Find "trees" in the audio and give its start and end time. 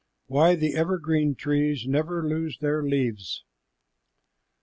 1.35-1.85